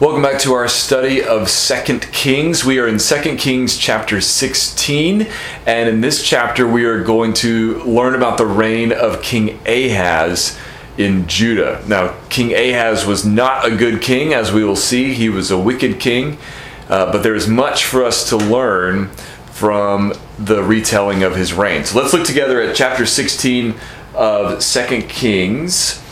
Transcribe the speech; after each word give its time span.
Welcome 0.00 0.22
back 0.22 0.40
to 0.40 0.54
our 0.54 0.66
study 0.66 1.22
of 1.22 1.48
Second 1.48 2.10
Kings. 2.10 2.64
We 2.64 2.80
are 2.80 2.88
in 2.88 2.98
Second 2.98 3.36
Kings 3.36 3.78
chapter 3.78 4.20
16, 4.20 5.28
and 5.68 5.88
in 5.88 6.00
this 6.00 6.20
chapter 6.20 6.66
we 6.66 6.84
are 6.84 7.04
going 7.04 7.32
to 7.34 7.80
learn 7.84 8.16
about 8.16 8.36
the 8.36 8.44
reign 8.44 8.90
of 8.90 9.22
King 9.22 9.60
Ahaz 9.64 10.58
in 10.98 11.28
Judah. 11.28 11.80
Now, 11.86 12.16
King 12.28 12.52
Ahaz 12.54 13.06
was 13.06 13.24
not 13.24 13.64
a 13.64 13.76
good 13.76 14.02
king, 14.02 14.34
as 14.34 14.52
we 14.52 14.64
will 14.64 14.74
see. 14.74 15.14
He 15.14 15.28
was 15.28 15.52
a 15.52 15.58
wicked 15.58 16.00
king, 16.00 16.38
uh, 16.88 17.12
but 17.12 17.22
there 17.22 17.36
is 17.36 17.46
much 17.46 17.84
for 17.84 18.02
us 18.02 18.28
to 18.30 18.36
learn 18.36 19.10
from 19.52 20.12
the 20.40 20.64
retelling 20.64 21.22
of 21.22 21.36
his 21.36 21.52
reign. 21.52 21.84
So 21.84 22.00
let's 22.00 22.12
look 22.12 22.26
together 22.26 22.60
at 22.60 22.74
chapter 22.74 23.06
16 23.06 23.76
of 24.12 24.60
Second 24.60 25.08
Kings. 25.08 26.03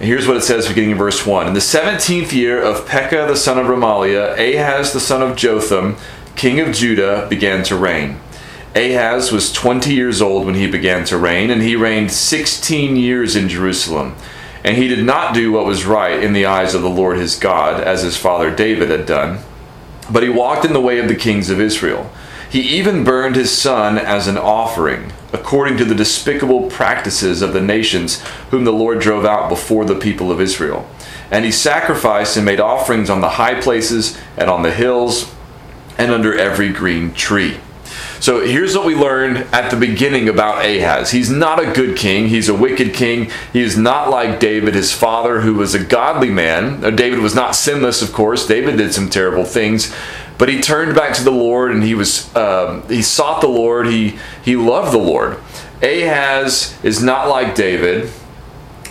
And 0.00 0.08
here's 0.08 0.26
what 0.26 0.38
it 0.38 0.42
says 0.42 0.66
beginning 0.66 0.92
in 0.92 0.96
verse 0.96 1.26
1. 1.26 1.46
In 1.46 1.52
the 1.52 1.60
17th 1.60 2.32
year 2.32 2.58
of 2.60 2.86
Pekah 2.86 3.26
the 3.28 3.36
son 3.36 3.58
of 3.58 3.66
Remaliah, 3.66 4.32
Ahaz 4.32 4.94
the 4.94 4.98
son 4.98 5.20
of 5.20 5.36
Jotham, 5.36 5.98
king 6.36 6.58
of 6.58 6.74
Judah, 6.74 7.26
began 7.28 7.62
to 7.64 7.76
reign. 7.76 8.18
Ahaz 8.74 9.30
was 9.30 9.52
20 9.52 9.92
years 9.92 10.22
old 10.22 10.46
when 10.46 10.54
he 10.54 10.66
began 10.66 11.04
to 11.04 11.18
reign, 11.18 11.50
and 11.50 11.60
he 11.60 11.76
reigned 11.76 12.12
16 12.12 12.96
years 12.96 13.36
in 13.36 13.50
Jerusalem. 13.50 14.16
And 14.64 14.78
he 14.78 14.88
did 14.88 15.04
not 15.04 15.34
do 15.34 15.52
what 15.52 15.66
was 15.66 15.84
right 15.84 16.22
in 16.22 16.32
the 16.32 16.46
eyes 16.46 16.74
of 16.74 16.80
the 16.80 16.88
Lord 16.88 17.18
his 17.18 17.36
God, 17.36 17.82
as 17.82 18.02
his 18.02 18.16
father 18.16 18.50
David 18.50 18.88
had 18.88 19.04
done, 19.04 19.40
but 20.10 20.22
he 20.22 20.30
walked 20.30 20.64
in 20.64 20.72
the 20.72 20.80
way 20.80 20.98
of 20.98 21.08
the 21.08 21.14
kings 21.14 21.50
of 21.50 21.60
Israel. 21.60 22.10
He 22.48 22.62
even 22.78 23.04
burned 23.04 23.36
his 23.36 23.52
son 23.52 23.98
as 23.98 24.28
an 24.28 24.38
offering, 24.38 25.12
according 25.32 25.76
to 25.78 25.84
the 25.84 25.94
despicable 25.94 26.68
practices 26.70 27.42
of 27.42 27.52
the 27.52 27.60
nations 27.60 28.20
whom 28.50 28.64
the 28.64 28.72
Lord 28.72 29.00
drove 29.00 29.24
out 29.24 29.48
before 29.48 29.84
the 29.84 29.94
people 29.94 30.30
of 30.32 30.40
Israel. 30.40 30.88
And 31.30 31.44
he 31.44 31.52
sacrificed 31.52 32.36
and 32.36 32.44
made 32.44 32.60
offerings 32.60 33.08
on 33.08 33.20
the 33.20 33.30
high 33.30 33.60
places 33.60 34.18
and 34.36 34.50
on 34.50 34.62
the 34.62 34.72
hills 34.72 35.32
and 35.96 36.10
under 36.10 36.36
every 36.36 36.72
green 36.72 37.14
tree. 37.14 37.58
So 38.20 38.44
here's 38.44 38.76
what 38.76 38.84
we 38.84 38.94
learned 38.94 39.38
at 39.52 39.70
the 39.70 39.78
beginning 39.78 40.28
about 40.28 40.64
Ahaz. 40.64 41.10
He's 41.10 41.30
not 41.30 41.58
a 41.58 41.72
good 41.72 41.96
king, 41.96 42.28
he's 42.28 42.50
a 42.50 42.54
wicked 42.54 42.92
king. 42.92 43.30
He 43.52 43.60
is 43.60 43.78
not 43.78 44.10
like 44.10 44.40
David, 44.40 44.74
his 44.74 44.92
father, 44.92 45.40
who 45.40 45.54
was 45.54 45.74
a 45.74 45.82
godly 45.82 46.30
man. 46.30 46.80
David 46.96 47.20
was 47.20 47.34
not 47.34 47.56
sinless, 47.56 48.02
of 48.02 48.12
course. 48.12 48.46
David 48.46 48.76
did 48.76 48.92
some 48.92 49.08
terrible 49.08 49.44
things, 49.44 49.94
but 50.40 50.48
he 50.48 50.58
turned 50.58 50.96
back 50.96 51.12
to 51.12 51.22
the 51.22 51.30
Lord 51.30 51.70
and 51.70 51.84
he 51.84 51.94
was 51.94 52.34
um, 52.34 52.82
he 52.88 53.02
sought 53.02 53.42
the 53.42 53.46
Lord. 53.46 53.86
He 53.86 54.18
he 54.42 54.56
loved 54.56 54.90
the 54.90 54.98
Lord. 54.98 55.38
Ahaz 55.82 56.78
is 56.82 57.02
not 57.02 57.28
like 57.28 57.54
David. 57.54 58.10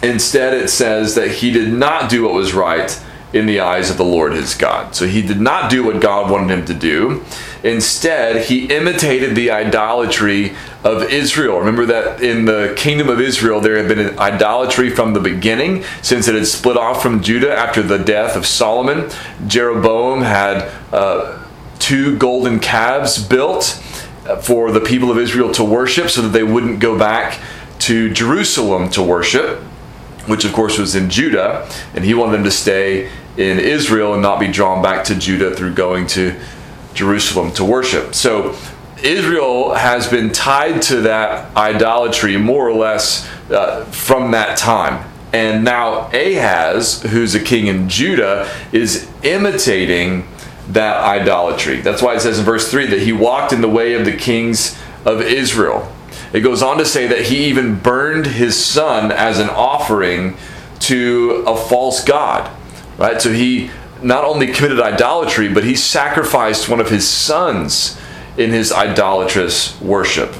Instead, 0.04 0.54
it 0.54 0.70
says 0.70 1.16
that 1.16 1.32
he 1.32 1.52
did 1.52 1.74
not 1.74 2.08
do 2.08 2.24
what 2.24 2.36
was 2.36 2.54
right 2.54 3.04
in 3.34 3.48
the 3.48 3.60
eyes 3.60 3.90
of 3.90 3.98
the 3.98 4.06
Lord 4.06 4.34
his 4.34 4.54
God. 4.56 4.96
So 4.96 5.08
he 5.08 5.24
did 5.24 5.42
not 5.42 5.72
do 5.72 5.84
what 5.84 6.00
God 6.02 6.32
wanted 6.32 6.52
him 6.52 6.66
to 6.66 6.74
do. 6.74 7.24
Instead, 7.64 8.46
he 8.46 8.66
imitated 8.66 9.36
the 9.36 9.52
idolatry 9.52 10.56
of 10.84 11.04
Israel. 11.04 11.60
Remember 11.60 11.86
that 11.88 12.22
in 12.22 12.46
the 12.46 12.74
kingdom 12.78 13.10
of 13.10 13.20
Israel, 13.20 13.60
there 13.60 13.78
had 13.78 13.88
been 13.88 14.18
idolatry 14.18 14.90
from 14.90 15.14
the 15.14 15.20
beginning, 15.20 15.84
since 16.02 16.28
it 16.28 16.36
had 16.36 16.48
split 16.48 16.78
off 16.78 17.04
from 17.04 17.22
Judah 17.22 17.56
after 17.56 17.84
the 17.84 17.98
death 17.98 18.36
of 18.36 18.46
Solomon. 18.46 19.10
Jeroboam 19.48 20.22
had 20.22 20.72
uh, 20.94 21.39
two 21.90 22.18
golden 22.18 22.60
calves 22.60 23.22
built 23.24 23.82
for 24.44 24.72
the 24.72 24.80
people 24.80 25.10
of 25.10 25.18
Israel 25.18 25.52
to 25.52 25.64
worship 25.64 26.10
so 26.10 26.22
that 26.22 26.30
they 26.30 26.44
wouldn't 26.44 26.80
go 26.80 26.98
back 26.98 27.40
to 27.80 28.14
Jerusalem 28.14 28.90
to 28.92 29.02
worship 29.02 29.64
which 30.30 30.46
of 30.46 30.54
course 30.54 30.78
was 30.78 30.96
in 30.96 31.10
Judah, 31.10 31.68
and 31.96 32.06
he 32.06 32.14
wanted 32.14 32.34
them 32.34 32.44
to 32.44 32.52
stay 32.52 33.10
in 33.36 33.60
Israel 33.60 34.14
and 34.14 34.22
not 34.22 34.40
be 34.40 34.48
drawn 34.48 34.82
back 34.82 35.04
to 35.06 35.16
Judah 35.16 35.56
through 35.56 35.74
going 35.74 36.06
to 36.08 36.40
Jerusalem 36.94 37.52
to 37.54 37.66
worship. 37.66 38.14
So 38.14 38.56
Israel 39.02 39.74
has 39.74 40.08
been 40.08 40.32
tied 40.32 40.84
to 40.84 41.02
that 41.02 41.56
idolatry 41.56 42.38
more 42.38 42.70
or 42.70 42.74
less 42.74 43.28
uh, 43.50 43.86
from 43.86 44.32
that 44.32 44.58
time. 44.58 45.10
And 45.34 45.64
now 45.64 46.10
Ahaz, 46.12 47.02
who's 47.04 47.34
a 47.34 47.40
king 47.40 47.68
in 47.68 47.90
Judah, 47.90 48.52
is 48.72 49.10
imitating 49.24 50.28
that 50.70 51.04
idolatry. 51.04 51.82
That's 51.82 52.02
why 52.02 52.16
it 52.16 52.22
says 52.22 52.40
in 52.40 52.46
verse 52.46 52.70
3 52.70 52.88
that 52.88 53.02
he 53.02 53.12
walked 53.12 53.54
in 53.54 53.62
the 53.62 53.70
way 53.70 53.94
of 53.94 54.06
the 54.06 54.16
kings 54.16 54.78
of 55.06 55.22
Israel. 55.22 55.92
It 56.32 56.42
goes 56.42 56.62
on 56.62 56.78
to 56.78 56.86
say 56.86 57.08
that 57.08 57.26
he 57.26 57.46
even 57.46 57.80
burned 57.80 58.28
his 58.28 58.64
son 58.64 59.12
as 59.12 59.40
an 59.40 59.50
offering 59.50 60.38
to 60.82 61.44
a 61.48 61.58
false 61.58 62.04
god. 62.04 62.56
Right? 62.98 63.22
So 63.22 63.32
he 63.32 63.72
not 64.02 64.24
only 64.24 64.48
committed 64.48 64.80
idolatry, 64.80 65.50
but 65.52 65.64
he 65.64 65.76
sacrificed 65.76 66.70
one 66.70 66.80
of 66.80 66.90
his 66.90 67.08
sons 67.08 68.00
in 68.38 68.52
his 68.52 68.72
idolatrous 68.72 69.80
worship. 69.82 70.36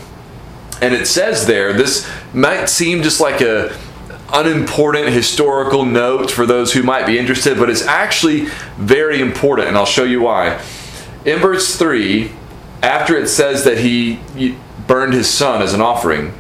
And 0.82 0.94
it 0.94 1.08
says 1.08 1.46
there, 1.46 1.74
this 1.74 2.10
might 2.34 2.68
seem 2.68 3.02
just 3.04 3.20
like 3.20 3.42
a 3.42 3.78
unimportant 4.34 5.10
historical 5.10 5.86
note 5.86 6.32
for 6.32 6.46
those 6.46 6.74
who 6.74 6.84
might 6.84 7.06
be 7.06 7.18
interested, 7.18 7.58
but 7.58 7.70
it's 7.70 7.86
actually 7.86 8.46
very 8.78 9.22
important, 9.22 9.68
and 9.68 9.78
I'll 9.78 9.86
show 9.86 10.04
you 10.04 10.22
why. 10.22 10.62
In 11.26 11.40
verse 11.40 11.76
3, 11.76 12.32
after 12.82 13.18
it 13.18 13.28
says 13.28 13.64
that 13.66 13.80
he 13.80 14.20
burned 14.88 15.14
his 15.14 15.30
son 15.30 15.62
as 15.62 15.74
an 15.74 15.82
offering, 15.82 16.34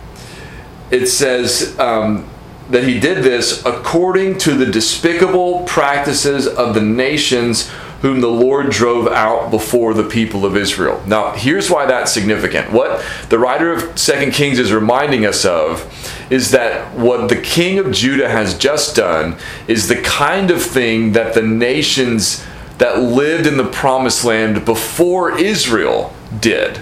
it 0.92 1.08
says 1.08 1.78
um, 1.80 2.30
that 2.70 2.84
he 2.84 3.00
did 3.00 3.24
this 3.24 3.66
according 3.66 4.38
to 4.40 4.56
the 4.56 4.66
despicable 4.66 5.64
practices 5.66 6.48
of 6.48 6.74
the 6.74 6.82
nations 6.82 7.70
whom 8.02 8.22
the 8.22 8.28
Lord 8.28 8.70
drove 8.70 9.08
out 9.08 9.52
before 9.52 9.94
the 9.94 10.04
people 10.04 10.46
of 10.46 10.56
Israel. 10.56 11.02
Now, 11.06 11.34
here's 11.34 11.70
why 11.70 11.86
that's 11.86 12.12
significant. 12.12 12.72
What 12.72 13.04
the 13.30 13.40
writer 13.40 13.74
of 13.74 14.00
Second 14.00 14.34
Kings 14.34 14.60
is 14.60 14.72
reminding 14.72 15.26
us 15.26 15.44
of 15.46 15.86
is 16.30 16.52
that 16.52 16.96
what 16.98 17.30
the 17.30 17.42
king 17.42 17.78
of 17.80 17.92
Judah 17.92 18.30
has 18.30 18.58
just 18.58 18.96
done 18.96 19.38
is 19.68 19.88
the 19.88 20.02
kind 20.02 20.52
of 20.52 20.62
thing 20.62 21.12
that 21.14 21.34
the 21.34 21.42
nations 21.42 22.46
that 22.78 23.00
lived 23.00 23.46
in 23.46 23.58
the 23.58 23.66
promised 23.66 24.24
land 24.24 24.64
before 24.64 25.38
Israel 25.38 26.14
did. 26.40 26.80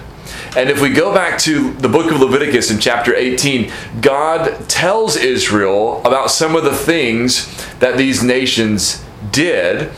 And 0.56 0.70
if 0.70 0.82
we 0.82 0.90
go 0.90 1.14
back 1.14 1.40
to 1.40 1.74
the 1.74 1.90
book 1.90 2.12
of 2.12 2.20
Leviticus 2.20 2.72
in 2.72 2.80
chapter 2.80 3.16
18, 3.16 3.72
God 4.02 4.70
tells 4.70 5.16
Israel 5.16 6.02
about 6.06 6.32
some 6.32 6.56
of 6.56 6.64
the 6.64 6.76
things 6.76 7.48
that 7.80 7.98
these 7.98 8.24
nations 8.24 9.04
did. 9.32 9.92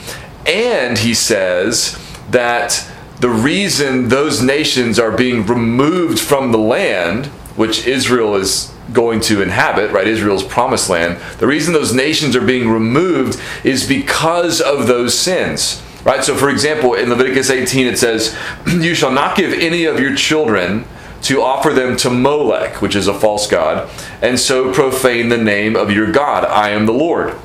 And 0.46 0.98
he 0.98 1.14
says 1.14 1.98
that 2.32 2.90
the 3.20 3.30
reason 3.30 4.10
those 4.10 4.42
nations 4.42 4.98
are 4.98 5.12
being 5.12 5.46
removed 5.46 6.20
from 6.20 6.52
the 6.52 6.58
land, 6.58 7.28
which 7.56 7.86
Israel 7.86 8.36
is 8.36 8.74
going 8.94 9.20
to 9.22 9.42
inhabit, 9.42 9.92
right? 9.92 10.08
Israel's 10.08 10.44
promised 10.44 10.90
land. 10.90 11.20
The 11.40 11.48
reason 11.48 11.74
those 11.74 11.94
nations 11.94 12.36
are 12.36 12.46
being 12.46 12.70
removed 12.70 13.40
is 13.64 13.88
because 13.88 14.62
of 14.62 14.88
those 14.88 15.18
sins. 15.18 15.84
Right? 16.06 16.24
So, 16.24 16.36
for 16.36 16.50
example, 16.50 16.94
in 16.94 17.10
Leviticus 17.10 17.50
18, 17.50 17.88
it 17.88 18.00
says, 18.00 18.36
You 18.68 18.96
shall 18.96 19.12
not 19.12 19.36
give 19.36 19.54
any 19.54 19.86
of 19.86 20.00
your 20.00 20.16
children 20.16 20.86
to 21.24 21.42
offer 21.42 21.74
them 21.74 21.98
to 21.98 22.10
Molech, 22.10 22.82
which 22.82 22.96
is 22.96 23.08
a 23.08 23.14
false 23.14 23.48
god, 23.48 23.90
and 24.22 24.40
so 24.40 24.74
profane 24.74 25.28
the 25.28 25.38
name 25.38 25.76
of 25.76 25.92
your 25.92 26.12
God. 26.12 26.46
I 26.46 26.70
am 26.70 26.86
the 26.86 26.94
Lord. 26.94 27.38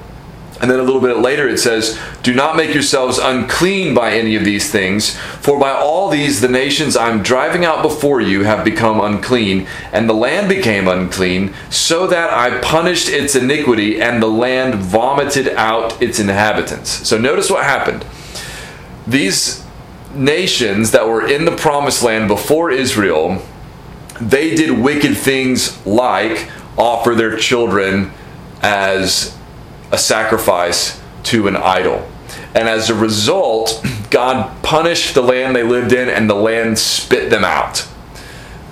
And 0.65 0.71
then 0.71 0.81
a 0.81 0.83
little 0.83 1.03
bit 1.03 1.19
later 1.19 1.47
it 1.47 1.59
says, 1.59 2.01
Do 2.23 2.33
not 2.33 2.57
make 2.57 2.73
yourselves 2.73 3.19
unclean 3.19 3.93
by 3.93 4.13
any 4.13 4.35
of 4.35 4.47
these 4.47 4.73
things, 4.73 5.15
for 5.15 5.61
by 5.61 5.71
all 5.71 6.09
these 6.09 6.41
the 6.41 6.49
nations 6.49 6.97
I'm 6.97 7.23
driving 7.23 7.67
out 7.67 7.83
before 7.83 8.23
you 8.23 8.45
have 8.45 8.65
become 8.65 8.99
unclean, 8.99 9.67
and 9.93 10.09
the 10.09 10.15
land 10.15 10.49
became 10.49 10.89
unclean, 10.89 11.53
so 11.69 12.07
that 12.07 12.33
I 12.33 12.61
punished 12.61 13.11
its 13.11 13.35
iniquity, 13.35 14.01
and 14.01 14.23
the 14.23 14.27
land 14.27 14.77
vomited 14.77 15.49
out 15.49 16.01
its 16.01 16.19
inhabitants. 16.19 17.07
So 17.07 17.19
notice 17.19 17.51
what 17.51 17.65
happened 17.65 18.03
these 19.07 19.63
nations 20.15 20.93
that 20.93 21.07
were 21.07 21.27
in 21.27 21.45
the 21.45 21.55
promised 21.55 22.03
land 22.03 22.27
before 22.27 22.71
Israel, 22.71 23.43
they 24.19 24.55
did 24.55 24.81
wicked 24.81 25.15
things 25.15 25.85
like 25.85 26.49
offer 26.79 27.15
their 27.15 27.37
children 27.37 28.13
as 28.63 29.37
a 29.95 29.99
sacrifice 29.99 31.01
to 31.23 31.47
an 31.47 31.55
idol. 31.55 32.05
And 32.53 32.69
as 32.69 32.91
a 32.91 32.95
result, 32.97 33.81
God 34.11 34.61
punished 34.65 35.15
the 35.15 35.23
land 35.23 35.55
they 35.55 35.63
lived 35.63 35.93
in 35.93 36.09
and 36.09 36.29
the 36.29 36.35
land 36.35 36.81
spit 36.81 37.31
them 37.31 37.45
out. 37.45 37.87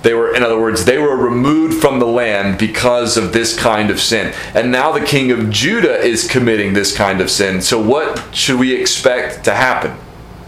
They 0.01 0.13
were, 0.13 0.35
in 0.35 0.43
other 0.43 0.59
words, 0.59 0.83
they 0.83 0.97
were 0.97 1.15
removed 1.15 1.81
from 1.81 1.99
the 1.99 2.05
land 2.05 2.59
because 2.59 3.15
of 3.15 3.31
this 3.31 3.57
kind 3.57 3.89
of 3.89 4.01
sin. 4.01 4.33
And 4.53 4.69
now 4.69 4.91
the 4.91 5.05
king 5.05 5.31
of 5.31 5.49
Judah 5.49 5.97
is 5.97 6.27
committing 6.27 6.73
this 6.73 6.93
kind 6.93 7.21
of 7.21 7.31
sin. 7.31 7.61
So, 7.61 7.81
what 7.81 8.35
should 8.35 8.59
we 8.59 8.73
expect 8.73 9.45
to 9.45 9.55
happen? 9.55 9.97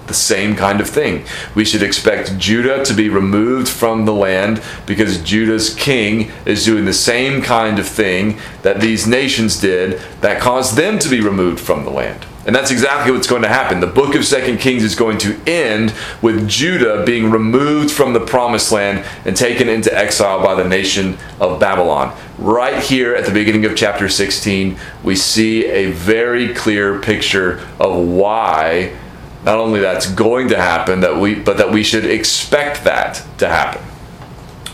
The 0.07 0.13
same 0.13 0.55
kind 0.55 0.79
of 0.79 0.89
thing. 0.89 1.25
We 1.55 1.65
should 1.65 1.83
expect 1.83 2.37
Judah 2.37 2.83
to 2.85 2.93
be 2.93 3.09
removed 3.09 3.67
from 3.67 4.05
the 4.05 4.13
land 4.13 4.61
because 4.85 5.21
Judah's 5.21 5.73
king 5.73 6.31
is 6.45 6.65
doing 6.65 6.85
the 6.85 6.93
same 6.93 7.41
kind 7.41 7.79
of 7.79 7.87
thing 7.87 8.39
that 8.61 8.81
these 8.81 9.07
nations 9.07 9.59
did 9.59 10.01
that 10.21 10.41
caused 10.41 10.75
them 10.75 10.99
to 10.99 11.09
be 11.09 11.21
removed 11.21 11.59
from 11.59 11.83
the 11.83 11.91
land. 11.91 12.25
And 12.45 12.55
that's 12.55 12.69
exactly 12.69 13.11
what's 13.11 13.27
going 13.27 13.41
to 13.41 13.47
happen. 13.47 13.79
The 13.79 13.87
book 13.87 14.13
of 14.13 14.23
Second 14.23 14.59
Kings 14.59 14.83
is 14.83 14.93
going 14.93 15.17
to 15.19 15.35
end 15.47 15.95
with 16.21 16.47
Judah 16.47 17.03
being 17.03 17.31
removed 17.31 17.89
from 17.89 18.13
the 18.13 18.19
promised 18.19 18.71
land 18.71 19.03
and 19.25 19.35
taken 19.35 19.67
into 19.67 19.95
exile 19.95 20.43
by 20.43 20.53
the 20.53 20.67
nation 20.67 21.17
of 21.39 21.59
Babylon. 21.59 22.15
Right 22.37 22.83
here 22.83 23.15
at 23.15 23.25
the 23.25 23.31
beginning 23.31 23.65
of 23.65 23.75
chapter 23.75 24.07
16, 24.07 24.77
we 25.03 25.15
see 25.15 25.65
a 25.65 25.91
very 25.91 26.53
clear 26.53 26.99
picture 27.01 27.65
of 27.79 27.95
why 27.95 28.95
not 29.45 29.57
only 29.57 29.79
that's 29.79 30.11
going 30.11 30.49
to 30.49 30.57
happen 30.57 30.99
that 30.99 31.17
we 31.17 31.35
but 31.35 31.57
that 31.57 31.71
we 31.71 31.83
should 31.83 32.05
expect 32.05 32.83
that 32.83 33.23
to 33.37 33.47
happen 33.47 33.81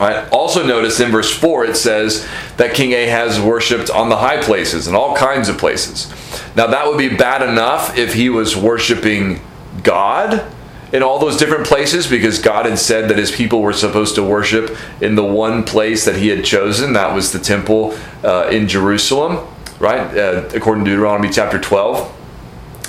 Right. 0.02 0.28
Also, 0.32 0.66
notice 0.66 1.00
in 1.00 1.12
verse 1.12 1.32
4 1.32 1.66
it 1.66 1.78
says 1.78 2.28
that 2.58 2.74
King 2.74 2.92
Ahaz 2.92 3.40
worshipped 3.40 3.92
on 3.92 4.10
the 4.10 4.18
high 4.18 4.42
places 4.42 4.88
and 4.88 4.96
all 4.96 5.16
kinds 5.16 5.48
of 5.48 5.60
places. 5.60 6.12
Now, 6.56 6.66
that 6.66 6.88
would 6.88 6.98
be 6.98 7.16
bad 7.16 7.48
enough 7.48 7.96
if 8.00 8.16
he 8.16 8.28
was 8.28 8.58
worshiping 8.58 9.42
God 9.84 10.52
in 10.92 11.04
all 11.04 11.20
those 11.20 11.38
different 11.38 11.68
places 11.68 12.08
because 12.08 12.40
God 12.40 12.66
had 12.66 12.80
said 12.80 13.12
that 13.12 13.18
his 13.20 13.32
people 13.32 13.62
were 13.62 13.74
supposed 13.74 14.16
to 14.16 14.24
worship 14.24 14.76
in 15.02 15.14
the 15.14 15.24
one 15.24 15.64
place 15.64 16.04
that 16.06 16.16
he 16.16 16.30
had 16.30 16.44
chosen. 16.44 16.94
That 16.94 17.14
was 17.14 17.32
the 17.32 17.40
temple 17.40 17.96
uh, 18.24 18.50
in 18.52 18.68
Jerusalem, 18.68 19.48
right? 19.78 20.18
Uh, 20.18 20.50
according 20.56 20.84
to 20.86 20.90
Deuteronomy 20.90 21.30
chapter 21.30 21.60
12. 21.60 22.18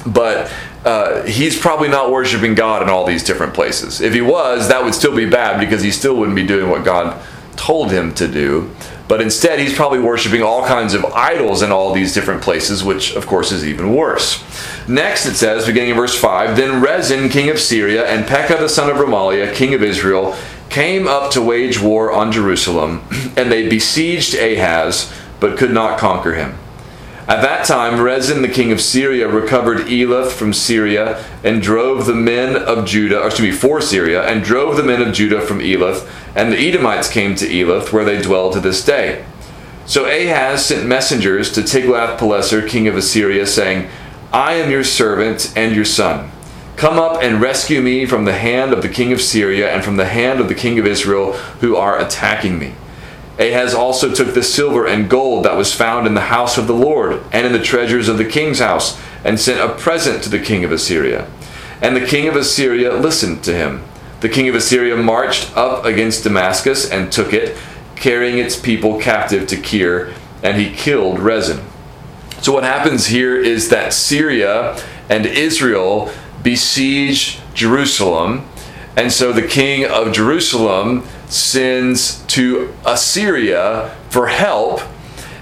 But 0.06 0.50
uh, 0.84 1.22
he's 1.22 1.58
probably 1.58 1.88
not 1.88 2.10
worshiping 2.10 2.54
God 2.54 2.82
in 2.82 2.88
all 2.88 3.06
these 3.06 3.22
different 3.22 3.54
places. 3.54 4.00
If 4.00 4.14
he 4.14 4.20
was, 4.20 4.68
that 4.68 4.82
would 4.82 4.94
still 4.94 5.14
be 5.14 5.26
bad 5.26 5.60
because 5.60 5.82
he 5.82 5.90
still 5.90 6.16
wouldn't 6.16 6.36
be 6.36 6.46
doing 6.46 6.68
what 6.70 6.84
God 6.84 7.22
told 7.56 7.92
him 7.92 8.12
to 8.14 8.26
do. 8.26 8.74
But 9.08 9.20
instead, 9.20 9.58
he's 9.58 9.74
probably 9.74 9.98
worshiping 9.98 10.42
all 10.42 10.66
kinds 10.66 10.94
of 10.94 11.04
idols 11.04 11.62
in 11.62 11.70
all 11.70 11.92
these 11.92 12.14
different 12.14 12.42
places, 12.42 12.82
which 12.82 13.14
of 13.14 13.26
course 13.26 13.52
is 13.52 13.64
even 13.66 13.94
worse. 13.94 14.42
Next, 14.88 15.26
it 15.26 15.34
says, 15.34 15.66
beginning 15.66 15.90
in 15.90 15.96
verse 15.96 16.18
5 16.18 16.56
Then 16.56 16.80
Rezin, 16.80 17.28
king 17.28 17.50
of 17.50 17.60
Syria, 17.60 18.06
and 18.06 18.26
Pekah 18.26 18.56
the 18.56 18.68
son 18.68 18.90
of 18.90 18.96
Remaliah, 18.96 19.54
king 19.54 19.74
of 19.74 19.82
Israel, 19.82 20.34
came 20.70 21.06
up 21.06 21.30
to 21.32 21.42
wage 21.42 21.80
war 21.80 22.10
on 22.10 22.32
Jerusalem, 22.32 23.02
and 23.36 23.52
they 23.52 23.68
besieged 23.68 24.34
Ahaz, 24.34 25.12
but 25.40 25.58
could 25.58 25.72
not 25.72 25.98
conquer 25.98 26.34
him. 26.34 26.54
At 27.28 27.40
that 27.42 27.64
time, 27.64 28.00
Rezin 28.00 28.42
the 28.42 28.48
king 28.48 28.72
of 28.72 28.80
Syria 28.80 29.28
recovered 29.28 29.86
Elath 29.86 30.32
from 30.32 30.52
Syria 30.52 31.24
and 31.44 31.62
drove 31.62 32.06
the 32.06 32.14
men 32.14 32.56
of 32.56 32.84
Judah, 32.84 33.20
or 33.20 33.26
excuse 33.26 33.54
me, 33.54 33.56
for 33.56 33.80
Syria, 33.80 34.26
and 34.26 34.42
drove 34.42 34.76
the 34.76 34.82
men 34.82 35.00
of 35.00 35.14
Judah 35.14 35.40
from 35.40 35.60
Elath, 35.60 36.08
and 36.34 36.52
the 36.52 36.58
Edomites 36.58 37.08
came 37.08 37.36
to 37.36 37.46
Elath, 37.46 37.92
where 37.92 38.04
they 38.04 38.20
dwell 38.20 38.52
to 38.52 38.58
this 38.58 38.84
day. 38.84 39.24
So 39.86 40.04
Ahaz 40.06 40.66
sent 40.66 40.86
messengers 40.86 41.52
to 41.52 41.60
Tiglath-Pileser, 41.60 42.66
king 42.68 42.88
of 42.88 42.96
Assyria, 42.96 43.46
saying, 43.46 43.88
I 44.32 44.54
am 44.54 44.70
your 44.70 44.84
servant 44.84 45.52
and 45.54 45.76
your 45.76 45.84
son. 45.84 46.30
Come 46.76 46.98
up 46.98 47.22
and 47.22 47.40
rescue 47.40 47.82
me 47.82 48.04
from 48.04 48.24
the 48.24 48.32
hand 48.32 48.72
of 48.72 48.82
the 48.82 48.88
king 48.88 49.12
of 49.12 49.20
Syria 49.20 49.72
and 49.72 49.84
from 49.84 49.96
the 49.96 50.06
hand 50.06 50.40
of 50.40 50.48
the 50.48 50.54
king 50.56 50.78
of 50.80 50.86
Israel, 50.86 51.34
who 51.60 51.76
are 51.76 52.00
attacking 52.00 52.58
me. 52.58 52.74
Ahaz 53.38 53.74
also 53.74 54.12
took 54.12 54.34
the 54.34 54.42
silver 54.42 54.86
and 54.86 55.08
gold 55.08 55.44
that 55.44 55.56
was 55.56 55.74
found 55.74 56.06
in 56.06 56.14
the 56.14 56.20
house 56.22 56.58
of 56.58 56.66
the 56.66 56.74
Lord 56.74 57.22
and 57.32 57.46
in 57.46 57.52
the 57.52 57.62
treasures 57.62 58.08
of 58.08 58.18
the 58.18 58.24
king's 58.24 58.58
house, 58.58 59.00
and 59.24 59.38
sent 59.38 59.60
a 59.60 59.74
present 59.74 60.22
to 60.22 60.28
the 60.28 60.38
king 60.38 60.64
of 60.64 60.72
Assyria. 60.72 61.30
And 61.80 61.96
the 61.96 62.06
king 62.06 62.28
of 62.28 62.36
Assyria 62.36 62.94
listened 62.94 63.42
to 63.44 63.54
him. 63.54 63.84
The 64.20 64.28
king 64.28 64.48
of 64.48 64.54
Assyria 64.54 64.96
marched 64.96 65.56
up 65.56 65.84
against 65.84 66.24
Damascus 66.24 66.90
and 66.90 67.10
took 67.10 67.32
it, 67.32 67.56
carrying 67.96 68.38
its 68.38 68.58
people 68.58 69.00
captive 69.00 69.48
to 69.48 69.56
Kir, 69.56 70.14
and 70.42 70.56
he 70.56 70.74
killed 70.74 71.18
Rezin. 71.18 71.64
So, 72.40 72.52
what 72.52 72.64
happens 72.64 73.06
here 73.06 73.36
is 73.36 73.68
that 73.70 73.92
Syria 73.92 74.76
and 75.08 75.26
Israel 75.26 76.12
besiege 76.42 77.38
Jerusalem, 77.54 78.48
and 78.96 79.12
so 79.12 79.32
the 79.32 79.46
king 79.46 79.84
of 79.84 80.12
Jerusalem 80.12 81.04
sends 81.32 82.22
to 82.24 82.74
Assyria 82.84 83.96
for 84.10 84.28
help, 84.28 84.80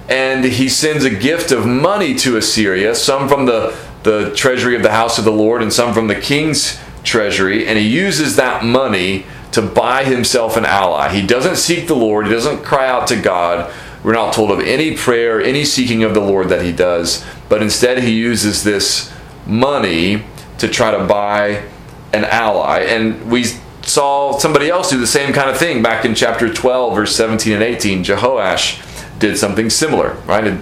and 0.08 0.44
he 0.44 0.68
sends 0.68 1.04
a 1.04 1.10
gift 1.10 1.52
of 1.52 1.66
money 1.66 2.14
to 2.16 2.36
Assyria, 2.36 2.94
some 2.94 3.28
from 3.28 3.46
the, 3.46 3.76
the 4.02 4.34
treasury 4.34 4.76
of 4.76 4.82
the 4.82 4.90
house 4.90 5.18
of 5.18 5.24
the 5.24 5.32
Lord 5.32 5.62
and 5.62 5.72
some 5.72 5.92
from 5.92 6.06
the 6.06 6.14
king's 6.14 6.78
treasury, 7.02 7.66
and 7.66 7.78
he 7.78 7.86
uses 7.86 8.36
that 8.36 8.64
money 8.64 9.24
to 9.52 9.62
buy 9.62 10.04
himself 10.04 10.56
an 10.56 10.64
ally. 10.64 11.08
He 11.08 11.26
doesn't 11.26 11.56
seek 11.56 11.86
the 11.86 11.96
Lord, 11.96 12.26
he 12.26 12.32
doesn't 12.32 12.62
cry 12.62 12.88
out 12.88 13.06
to 13.08 13.20
God. 13.20 13.72
We're 14.02 14.14
not 14.14 14.32
told 14.32 14.50
of 14.50 14.60
any 14.60 14.96
prayer, 14.96 15.42
any 15.42 15.64
seeking 15.64 16.04
of 16.04 16.14
the 16.14 16.20
Lord 16.20 16.48
that 16.48 16.64
he 16.64 16.72
does, 16.72 17.24
but 17.48 17.62
instead 17.62 18.02
he 18.02 18.12
uses 18.12 18.64
this 18.64 19.12
money 19.46 20.22
to 20.58 20.68
try 20.68 20.90
to 20.90 21.04
buy 21.04 21.64
an 22.12 22.24
ally. 22.24 22.80
And 22.80 23.30
we 23.30 23.44
saw 23.82 24.38
somebody 24.38 24.68
else 24.68 24.90
do 24.90 24.98
the 24.98 25.06
same 25.06 25.32
kind 25.32 25.50
of 25.50 25.56
thing 25.56 25.82
back 25.82 26.04
in 26.04 26.14
chapter 26.14 26.52
12, 26.52 26.94
verse 26.94 27.16
17 27.16 27.52
and 27.52 27.62
18. 27.62 28.04
Jehoash 28.04 29.18
did 29.18 29.36
something 29.36 29.70
similar, 29.70 30.14
right? 30.26 30.46
It 30.46 30.60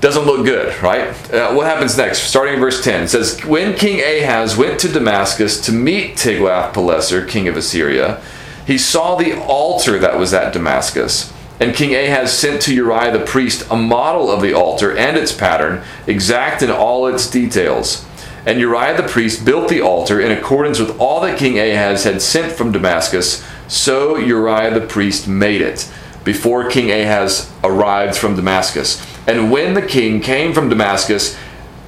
doesn't 0.00 0.24
look 0.24 0.46
good, 0.46 0.80
right? 0.82 1.08
Uh, 1.32 1.52
what 1.52 1.66
happens 1.66 1.96
next? 1.96 2.20
Starting 2.20 2.54
in 2.54 2.60
verse 2.60 2.82
10, 2.82 3.04
it 3.04 3.08
says, 3.08 3.44
When 3.44 3.76
King 3.76 4.00
Ahaz 4.00 4.56
went 4.56 4.80
to 4.80 4.88
Damascus 4.88 5.60
to 5.66 5.72
meet 5.72 6.16
Tiglath-Pileser, 6.16 7.26
king 7.26 7.48
of 7.48 7.56
Assyria, 7.56 8.22
he 8.66 8.78
saw 8.78 9.16
the 9.16 9.38
altar 9.44 9.98
that 9.98 10.18
was 10.18 10.32
at 10.32 10.52
Damascus. 10.52 11.32
And 11.60 11.74
King 11.74 11.94
Ahaz 11.94 12.32
sent 12.32 12.62
to 12.62 12.74
Uriah 12.74 13.12
the 13.12 13.24
priest 13.24 13.66
a 13.70 13.76
model 13.76 14.30
of 14.30 14.40
the 14.40 14.54
altar 14.54 14.96
and 14.96 15.18
its 15.18 15.32
pattern, 15.32 15.82
exact 16.06 16.62
in 16.62 16.70
all 16.70 17.06
its 17.06 17.28
details. 17.28 18.06
And 18.46 18.58
Uriah 18.58 18.96
the 18.96 19.08
priest 19.08 19.44
built 19.44 19.68
the 19.68 19.80
altar 19.80 20.20
in 20.20 20.32
accordance 20.32 20.78
with 20.78 20.98
all 20.98 21.20
that 21.20 21.38
King 21.38 21.58
Ahaz 21.58 22.04
had 22.04 22.22
sent 22.22 22.52
from 22.52 22.72
Damascus. 22.72 23.44
So 23.68 24.16
Uriah 24.16 24.72
the 24.72 24.86
priest 24.86 25.28
made 25.28 25.60
it 25.60 25.90
before 26.24 26.68
King 26.68 26.90
Ahaz 26.90 27.50
arrived 27.62 28.16
from 28.16 28.36
Damascus. 28.36 29.04
And 29.26 29.50
when 29.50 29.74
the 29.74 29.82
king 29.82 30.20
came 30.20 30.52
from 30.52 30.68
Damascus, 30.68 31.36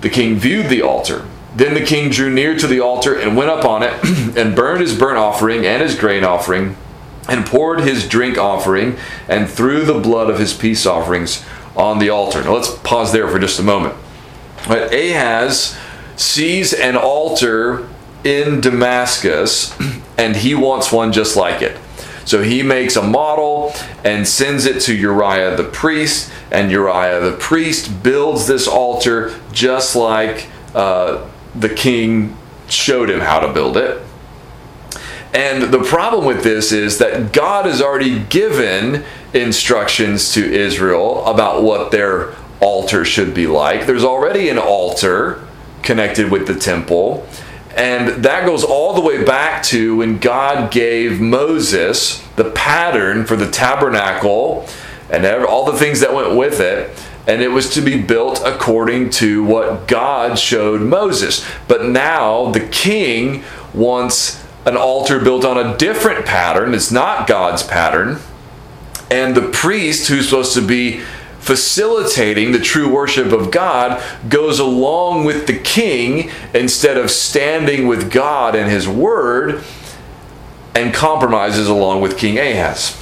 the 0.01 0.11
king 0.11 0.37
viewed 0.37 0.69
the 0.69 0.83
altar. 0.83 1.27
Then 1.55 1.75
the 1.75 1.85
king 1.85 2.11
drew 2.11 2.31
near 2.31 2.57
to 2.57 2.67
the 2.67 2.81
altar 2.81 3.19
and 3.19 3.37
went 3.37 3.51
up 3.51 3.65
on 3.65 3.83
it 3.83 3.93
and 4.37 4.57
burned 4.57 4.81
his 4.81 4.97
burnt 4.97 5.19
offering 5.19 5.67
and 5.67 5.83
his 5.83 5.95
grain 5.95 6.25
offering 6.25 6.77
and 7.29 7.47
poured 7.47 7.81
his 7.81 8.09
drink 8.09 8.39
offering 8.39 8.97
and 9.29 9.49
threw 9.49 9.85
the 9.85 9.99
blood 9.99 10.29
of 10.31 10.39
his 10.39 10.53
peace 10.55 10.87
offerings 10.87 11.45
on 11.77 11.99
the 11.99 12.09
altar. 12.09 12.43
Now 12.43 12.55
let's 12.55 12.75
pause 12.79 13.13
there 13.13 13.29
for 13.29 13.39
just 13.39 13.59
a 13.59 13.63
moment. 13.63 13.95
But 14.67 14.93
Ahaz 14.93 15.77
sees 16.23 16.73
an 16.73 16.97
altar 16.97 17.89
in 18.25 18.61
Damascus 18.61 19.77
and 20.17 20.37
he 20.37 20.55
wants 20.55 20.93
one 20.93 21.13
just 21.13 21.37
like 21.37 21.63
it. 21.63 21.77
So 22.25 22.43
he 22.43 22.63
makes 22.63 22.94
a 22.94 23.03
model 23.03 23.75
and 24.05 24.27
sends 24.27 24.65
it 24.65 24.81
to 24.82 24.94
Uriah 24.94 25.56
the 25.56 25.65
priest, 25.65 26.31
and 26.53 26.70
Uriah 26.70 27.20
the 27.20 27.37
priest 27.37 28.03
builds 28.03 28.46
this 28.46 28.69
altar 28.69 29.35
just 29.53 29.96
like 29.96 30.46
uh, 30.73 31.29
the 31.55 31.69
king 31.69 32.37
showed 32.69 33.11
him 33.11 33.20
how 33.20 33.41
to 33.41 33.53
build 33.53 33.77
it. 33.77 34.01
And 35.35 35.73
the 35.73 35.82
problem 35.82 36.25
with 36.25 36.44
this 36.44 36.70
is 36.73 36.99
that 36.99 37.32
God 37.32 37.67
has 37.67 37.82
already 37.82 38.20
given 38.20 39.05
instructions 39.35 40.32
to 40.35 40.44
Israel 40.44 41.25
about 41.25 41.63
what 41.63 41.91
their 41.91 42.35
altar 42.61 43.05
should 43.05 43.35
be 43.35 43.46
like. 43.46 43.87
There's 43.87 44.05
already 44.05 44.49
an 44.49 44.58
altar 44.58 45.43
connected 45.82 46.31
with 46.31 46.46
the 46.46 46.55
temple. 46.55 47.27
And 47.77 48.24
that 48.24 48.44
goes 48.44 48.65
all 48.65 48.94
the 48.94 49.01
way 49.01 49.24
back 49.24 49.62
to 49.65 49.96
when 49.96 50.19
God 50.19 50.70
gave 50.70 51.20
Moses 51.20 52.22
the 52.36 52.51
pattern 52.51 53.24
for 53.24 53.36
the 53.36 53.51
tabernacle 53.51 54.67
and 55.10 55.27
all 55.44 55.65
the 55.65 55.79
things 55.79 56.01
that 56.01 56.15
went 56.15 56.36
with 56.36 56.60
it. 56.60 56.91
And 57.27 57.41
it 57.41 57.48
was 57.48 57.70
to 57.74 57.81
be 57.81 58.03
built 58.03 58.43
according 58.44 59.10
to 59.10 59.44
what 59.44 59.86
God 59.86 60.39
showed 60.39 60.81
Moses. 60.81 61.46
But 61.69 61.86
now 61.86 62.51
the 62.51 62.67
king 62.69 63.44
wants 63.72 64.44
an 64.67 64.77
altar 64.77 65.20
built 65.20 65.44
on 65.44 65.56
a 65.56 65.77
different 65.77 66.27
pattern. 66.27 66.74
It's 66.74 66.91
not 66.91 67.27
God's 67.27 67.62
pattern. 67.62 68.19
And 69.10 69.34
the 69.34 69.48
priest, 69.51 70.08
who's 70.08 70.29
supposed 70.29 70.55
to 70.55 70.67
be 70.67 71.03
facilitating 71.43 72.53
the 72.53 72.58
true 72.61 72.89
worship 72.89 73.32
of 73.32 73.51
God 73.51 74.01
goes 74.29 74.61
along 74.61 75.25
with 75.25 75.49
the 75.49 75.58
king 75.58 76.31
instead 76.55 76.96
of 76.96 77.11
standing 77.11 77.89
with 77.89 78.13
God 78.13 78.55
and 78.55 78.70
his 78.70 78.87
word 78.89 79.65
and 80.75 80.94
compromises 80.94 81.67
along 81.67 82.01
with 82.01 82.17
King 82.17 82.39
Ahaz. 82.39 82.96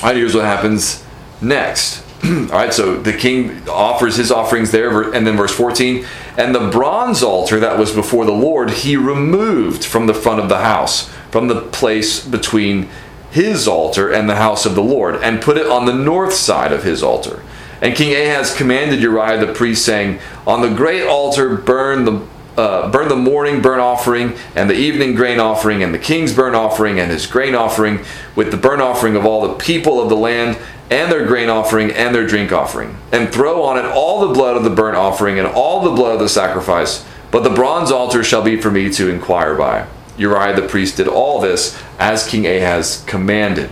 All 0.00 0.08
right, 0.08 0.16
here's 0.16 0.34
what 0.34 0.44
happens 0.44 1.04
next. 1.40 2.04
All 2.24 2.46
right, 2.46 2.72
so 2.72 2.96
the 2.98 3.12
king 3.12 3.68
offers 3.68 4.16
his 4.16 4.30
offerings 4.30 4.70
there, 4.70 5.12
and 5.12 5.26
then 5.26 5.36
verse 5.36 5.54
14, 5.54 6.06
and 6.38 6.54
the 6.54 6.70
bronze 6.70 7.22
altar 7.22 7.58
that 7.58 7.78
was 7.78 7.92
before 7.92 8.24
the 8.24 8.32
Lord, 8.32 8.70
he 8.70 8.96
removed 8.96 9.84
from 9.84 10.06
the 10.06 10.14
front 10.14 10.40
of 10.40 10.48
the 10.48 10.58
house, 10.58 11.08
from 11.32 11.48
the 11.48 11.62
place 11.62 12.24
between 12.24 12.88
his 13.32 13.66
altar 13.66 14.10
and 14.10 14.30
the 14.30 14.36
house 14.36 14.64
of 14.64 14.76
the 14.76 14.82
Lord, 14.82 15.16
and 15.16 15.42
put 15.42 15.58
it 15.58 15.66
on 15.66 15.84
the 15.84 15.92
north 15.92 16.32
side 16.32 16.72
of 16.72 16.84
his 16.84 17.02
altar. 17.02 17.42
And 17.80 17.94
King 17.94 18.14
Ahaz 18.14 18.54
commanded 18.54 19.00
Uriah 19.00 19.44
the 19.44 19.52
priest, 19.52 19.84
saying, 19.84 20.18
On 20.46 20.62
the 20.62 20.74
great 20.74 21.06
altar 21.06 21.56
burn 21.56 22.04
the 22.04 22.26
uh, 22.56 22.90
burn 22.90 23.08
the 23.08 23.16
morning 23.16 23.60
burnt 23.60 23.80
offering 23.80 24.34
and 24.54 24.70
the 24.70 24.74
evening 24.74 25.14
grain 25.14 25.38
offering 25.38 25.82
and 25.82 25.92
the 25.92 25.98
king's 25.98 26.34
burnt 26.34 26.56
offering 26.56 26.98
and 26.98 27.10
his 27.10 27.26
grain 27.26 27.54
offering 27.54 28.00
with 28.34 28.50
the 28.50 28.56
burnt 28.56 28.80
offering 28.80 29.14
of 29.14 29.26
all 29.26 29.46
the 29.46 29.54
people 29.54 30.00
of 30.00 30.08
the 30.08 30.16
land 30.16 30.56
and 30.90 31.10
their 31.10 31.26
grain 31.26 31.48
offering 31.50 31.90
and 31.90 32.14
their 32.14 32.26
drink 32.26 32.52
offering. 32.52 32.96
And 33.12 33.32
throw 33.32 33.62
on 33.62 33.78
it 33.78 33.84
all 33.84 34.26
the 34.26 34.32
blood 34.32 34.56
of 34.56 34.64
the 34.64 34.70
burnt 34.70 34.96
offering 34.96 35.38
and 35.38 35.46
all 35.46 35.82
the 35.82 35.90
blood 35.90 36.14
of 36.14 36.20
the 36.20 36.28
sacrifice. 36.28 37.04
But 37.30 37.42
the 37.42 37.50
bronze 37.50 37.90
altar 37.90 38.22
shall 38.24 38.42
be 38.42 38.60
for 38.60 38.70
me 38.70 38.90
to 38.92 39.10
inquire 39.10 39.54
by. 39.54 39.86
Uriah 40.16 40.58
the 40.58 40.66
priest 40.66 40.96
did 40.96 41.08
all 41.08 41.40
this 41.40 41.80
as 41.98 42.26
king 42.26 42.46
ahaz 42.46 43.04
commanded. 43.06 43.68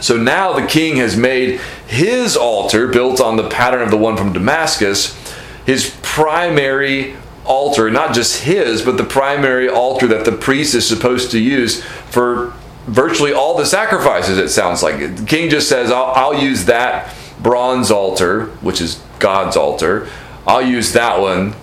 So 0.00 0.16
now 0.16 0.52
the 0.52 0.66
king 0.66 0.96
has 0.96 1.16
made 1.16 1.60
his 1.88 2.36
altar, 2.36 2.86
built 2.86 3.18
on 3.18 3.36
the 3.36 3.48
pattern 3.48 3.80
of 3.80 3.90
the 3.90 3.96
one 3.96 4.14
from 4.14 4.34
Damascus, 4.34 5.16
his 5.64 5.96
primary 6.02 7.16
altar, 7.46 7.90
not 7.90 8.14
just 8.14 8.42
his, 8.42 8.82
but 8.82 8.98
the 8.98 9.04
primary 9.04 9.70
altar 9.70 10.06
that 10.06 10.26
the 10.26 10.32
priest 10.32 10.74
is 10.74 10.86
supposed 10.86 11.30
to 11.30 11.38
use 11.38 11.82
for 12.10 12.52
virtually 12.86 13.32
all 13.32 13.56
the 13.56 13.64
sacrifices, 13.64 14.36
it 14.36 14.50
sounds 14.50 14.82
like. 14.82 15.16
The 15.16 15.24
king 15.24 15.48
just 15.48 15.66
says, 15.66 15.90
I'll, 15.90 16.12
I'll 16.14 16.42
use 16.42 16.66
that 16.66 17.14
bronze 17.40 17.90
altar, 17.90 18.46
which 18.60 18.82
is 18.82 19.02
God's 19.18 19.56
altar, 19.56 20.08
I'll 20.46 20.62
use 20.62 20.92
that 20.92 21.20
one 21.20 21.54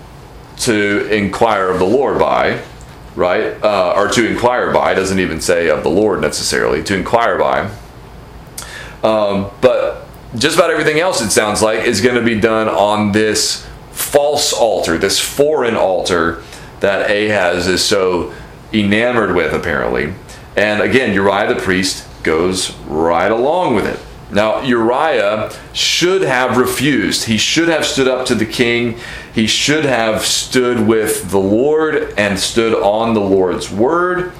to 0.57 1.07
inquire 1.13 1.69
of 1.69 1.77
the 1.77 1.85
Lord 1.85 2.17
by, 2.17 2.63
right? 3.15 3.61
Uh, 3.63 3.93
or 3.95 4.07
to 4.09 4.27
inquire 4.27 4.73
by, 4.73 4.95
doesn't 4.95 5.19
even 5.19 5.39
say 5.39 5.69
of 5.69 5.83
the 5.83 5.89
Lord 5.89 6.19
necessarily, 6.21 6.83
to 6.83 6.95
inquire 6.95 7.37
by. 7.37 7.69
Um, 9.03 9.51
but 9.61 10.04
just 10.37 10.57
about 10.57 10.71
everything 10.71 10.99
else, 10.99 11.21
it 11.21 11.31
sounds 11.31 11.61
like, 11.61 11.85
is 11.85 12.01
going 12.01 12.15
to 12.15 12.23
be 12.23 12.39
done 12.39 12.67
on 12.67 13.11
this 13.11 13.65
false 13.91 14.53
altar, 14.53 14.97
this 14.97 15.19
foreign 15.19 15.75
altar 15.75 16.41
that 16.79 17.09
Ahaz 17.09 17.67
is 17.67 17.83
so 17.83 18.33
enamored 18.73 19.35
with, 19.35 19.53
apparently. 19.53 20.13
And 20.55 20.81
again, 20.81 21.13
Uriah 21.13 21.53
the 21.53 21.59
priest 21.59 22.07
goes 22.23 22.73
right 22.81 23.31
along 23.31 23.75
with 23.75 23.85
it. 23.85 23.99
Now, 24.31 24.61
Uriah 24.61 25.51
should 25.73 26.23
have 26.23 26.57
refused. 26.57 27.25
He 27.25 27.37
should 27.37 27.67
have 27.67 27.85
stood 27.85 28.07
up 28.07 28.25
to 28.27 28.35
the 28.35 28.45
king. 28.45 28.97
He 29.33 29.47
should 29.47 29.85
have 29.85 30.25
stood 30.25 30.87
with 30.87 31.29
the 31.29 31.39
Lord 31.39 32.13
and 32.17 32.39
stood 32.39 32.73
on 32.73 33.13
the 33.13 33.21
Lord's 33.21 33.71
word. 33.71 34.33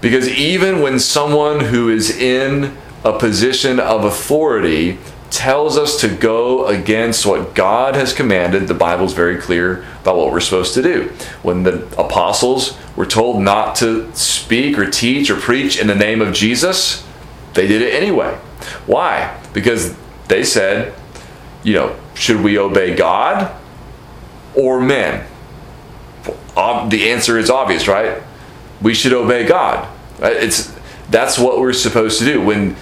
Because 0.00 0.28
even 0.28 0.80
when 0.80 0.98
someone 0.98 1.60
who 1.60 1.88
is 1.88 2.10
in 2.10 2.76
a 3.08 3.18
position 3.18 3.80
of 3.80 4.04
authority 4.04 4.98
tells 5.30 5.76
us 5.76 6.00
to 6.00 6.08
go 6.08 6.66
against 6.66 7.26
what 7.26 7.54
God 7.54 7.94
has 7.94 8.12
commanded. 8.12 8.66
The 8.68 8.74
Bible's 8.74 9.12
very 9.12 9.38
clear 9.38 9.84
about 10.00 10.16
what 10.16 10.32
we're 10.32 10.40
supposed 10.40 10.74
to 10.74 10.82
do. 10.82 11.12
When 11.42 11.62
the 11.62 11.84
apostles 11.98 12.78
were 12.96 13.06
told 13.06 13.42
not 13.42 13.76
to 13.76 14.12
speak 14.14 14.78
or 14.78 14.90
teach 14.90 15.30
or 15.30 15.36
preach 15.36 15.78
in 15.78 15.86
the 15.86 15.94
name 15.94 16.20
of 16.22 16.34
Jesus, 16.34 17.06
they 17.54 17.66
did 17.66 17.82
it 17.82 17.94
anyway. 17.94 18.34
Why? 18.86 19.38
Because 19.52 19.94
they 20.28 20.44
said, 20.44 20.94
you 21.62 21.74
know, 21.74 21.96
should 22.14 22.42
we 22.42 22.58
obey 22.58 22.94
God 22.94 23.54
or 24.54 24.80
men? 24.80 25.26
The 26.54 27.10
answer 27.10 27.38
is 27.38 27.50
obvious, 27.50 27.86
right? 27.86 28.22
We 28.80 28.94
should 28.94 29.12
obey 29.12 29.46
God. 29.46 29.88
It's 30.20 30.76
that's 31.10 31.38
what 31.38 31.58
we're 31.58 31.72
supposed 31.72 32.18
to 32.18 32.24
do. 32.24 32.42
When 32.44 32.76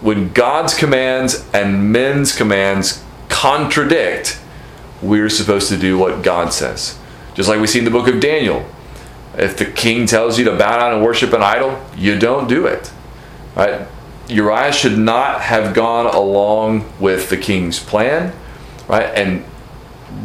when 0.00 0.32
God's 0.32 0.74
commands 0.74 1.46
and 1.52 1.92
men's 1.92 2.34
commands 2.34 3.04
contradict, 3.28 4.40
we're 5.02 5.28
supposed 5.28 5.68
to 5.68 5.76
do 5.76 5.98
what 5.98 6.22
God 6.22 6.52
says. 6.52 6.98
Just 7.34 7.48
like 7.48 7.60
we 7.60 7.66
see 7.66 7.78
in 7.78 7.84
the 7.84 7.90
book 7.90 8.08
of 8.08 8.20
Daniel. 8.20 8.66
If 9.36 9.56
the 9.56 9.64
king 9.64 10.06
tells 10.06 10.38
you 10.38 10.44
to 10.46 10.56
bow 10.56 10.78
down 10.78 10.94
and 10.94 11.04
worship 11.04 11.32
an 11.32 11.42
idol, 11.42 11.80
you 11.96 12.18
don't 12.18 12.48
do 12.48 12.66
it. 12.66 12.90
Right? 13.54 13.86
Uriah 14.28 14.72
should 14.72 14.98
not 14.98 15.40
have 15.40 15.74
gone 15.74 16.06
along 16.06 16.90
with 16.98 17.30
the 17.30 17.36
king's 17.36 17.78
plan, 17.78 18.32
right? 18.88 19.06
And 19.14 19.44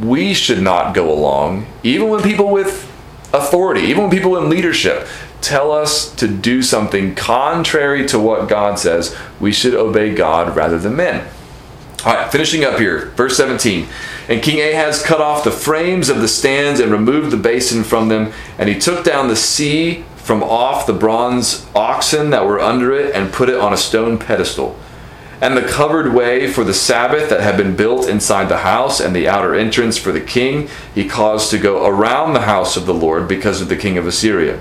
we 0.02 0.34
should 0.34 0.62
not 0.62 0.94
go 0.94 1.12
along, 1.12 1.68
even 1.84 2.10
when 2.10 2.22
people 2.22 2.50
with 2.50 2.92
authority, 3.34 3.82
even 3.82 4.04
when 4.04 4.12
people 4.12 4.38
in 4.38 4.50
leadership 4.50 5.08
tell 5.46 5.72
us 5.72 6.14
to 6.16 6.28
do 6.28 6.62
something 6.62 7.14
contrary 7.14 8.06
to 8.08 8.20
what 8.20 8.50
God 8.50 8.80
says, 8.80 9.16
we 9.40 9.52
should 9.52 9.76
obey 9.76 10.14
God 10.14 10.56
rather 10.56 10.80
than 10.80 10.96
men. 10.96 11.28
All 12.04 12.14
right, 12.14 12.32
finishing 12.32 12.64
up 12.64 12.80
here, 12.80 13.08
verse 13.16 13.38
17. 13.38 13.88
And 14.28 14.42
King 14.42 14.60
Ahaz 14.60 15.04
cut 15.04 15.22
off 15.22 15.44
the 15.44 15.52
frames 15.52 16.10
of 16.10 16.22
the 16.22 16.28
stands 16.28 16.80
and 16.80 16.92
removed 16.92 17.32
the 17.32 17.38
basin 17.38 17.84
from 17.84 18.10
them, 18.10 18.34
and 18.58 18.70
he 18.70 18.80
took 18.80 19.04
down 19.06 19.28
the 19.28 19.36
sea 19.36 20.04
from 20.18 20.42
off 20.42 20.88
the 20.88 20.94
bronze 20.94 21.68
oxen 21.76 22.32
that 22.32 22.46
were 22.46 22.60
under 22.60 22.92
it 22.94 23.14
and 23.16 23.32
put 23.32 23.50
it 23.50 23.60
on 23.60 23.74
a 23.74 23.78
stone 23.78 24.18
pedestal. 24.18 24.78
And 25.42 25.56
the 25.56 25.62
covered 25.62 26.14
way 26.14 26.52
for 26.52 26.64
the 26.64 26.74
Sabbath 26.74 27.30
that 27.30 27.42
had 27.42 27.58
been 27.58 27.76
built 27.76 28.08
inside 28.08 28.50
the 28.50 28.60
house 28.60 29.00
and 29.00 29.16
the 29.16 29.28
outer 29.28 29.54
entrance 29.54 29.98
for 29.98 30.12
the 30.12 30.22
king, 30.22 30.70
he 30.96 31.08
caused 31.08 31.52
to 31.52 31.60
go 31.60 31.86
around 31.86 32.34
the 32.34 32.42
house 32.42 32.78
of 32.78 32.86
the 32.86 32.94
Lord 32.94 33.28
because 33.28 33.62
of 33.62 33.70
the 33.70 33.76
king 33.76 33.98
of 33.98 34.08
Assyria. 34.08 34.60